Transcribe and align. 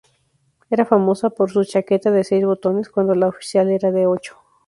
Era 0.71 0.83
famosa 0.83 1.31
su 1.45 1.63
chaqueta 1.63 2.09
de 2.09 2.23
seis 2.23 2.43
botones, 2.43 2.89
cuando 2.89 3.13
la 3.13 3.27
oficial 3.27 3.69
era 3.69 3.91
de 3.91 4.07
ocho. 4.07 4.35